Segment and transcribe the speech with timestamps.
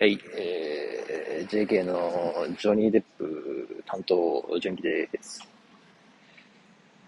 [0.00, 5.42] はい、えー、JK のジョニー・デップ担当、純喜です。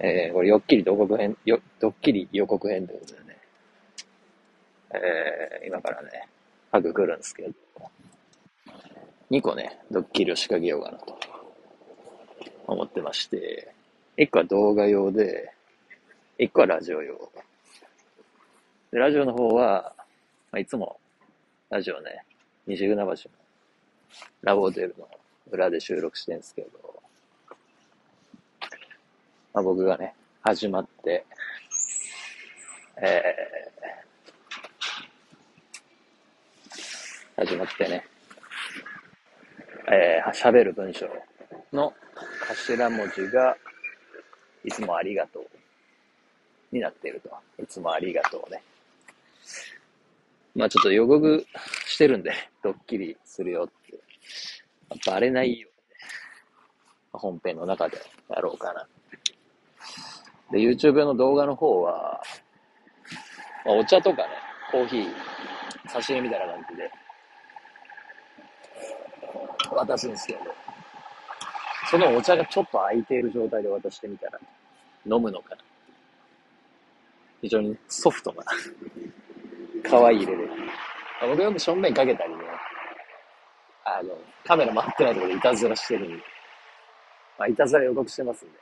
[0.00, 3.38] えー、これ、よっきり予告編、よ、ドッキリ予告編ということでね、
[4.90, 6.26] えー、今からね、
[6.72, 7.52] ハグ来るんですけど、
[9.30, 11.16] 2個ね、ドッキリを仕掛けようかなと。
[12.66, 13.72] 思ってまして、
[14.16, 15.52] 1個は動画用で、
[16.40, 17.30] 1個はラジオ用。
[18.90, 19.94] で、ラジオの方は、
[20.50, 20.98] まあ、いつも
[21.68, 22.24] ラジオね、
[22.70, 23.16] 西船橋の
[24.42, 25.08] ラブホテルの
[25.50, 26.68] 裏で収録してるんですけど、
[29.52, 31.26] まあ、僕がね、始まって、
[33.02, 38.04] えー、始まってね、
[39.90, 41.08] えー、喋る文章
[41.72, 41.92] の
[42.48, 43.56] 頭文字が、
[44.64, 45.46] いつもありがとう
[46.70, 47.30] になっていると。
[47.60, 48.62] いつもありがとうね。
[50.54, 51.44] まあちょっと予告
[51.86, 52.32] してるんで、
[52.90, 54.00] ドッキリするよって。
[55.06, 55.96] バレないようにね、
[57.12, 57.96] 本編の中で
[58.28, 58.88] やろうかな。
[60.50, 62.20] で、YouTube の動画の方は、
[63.64, 64.28] まあ、お茶とかね、
[64.72, 65.08] コーヒー、
[65.88, 66.90] 差し入れみたいな感じで、
[69.70, 70.40] 渡すんですけど、
[71.88, 74.40] そのお茶がちょっと空いている状態で渡してみたら、
[75.06, 75.62] 飲むのかな。
[77.40, 78.42] 非常にソフトな、
[79.88, 80.48] 可愛い入れで。
[81.28, 82.38] 僕は正面かけたりね、
[83.98, 86.16] あの、カメラ回ってないところでいたずらしてるんで、
[87.38, 88.54] まあ、いたずら予告してますんで、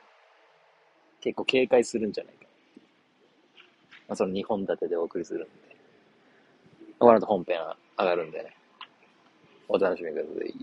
[1.21, 2.45] 結構警戒するんじゃないか。
[4.07, 5.49] まあ、その2本立てでお送りするんで、
[6.97, 7.57] この後本編
[7.97, 8.55] 上がるんでね、
[9.67, 10.53] お楽しみください。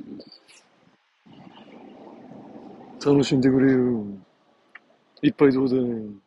[3.05, 4.05] 楽しんでくれよ。
[5.23, 6.26] いっぱいどうだい。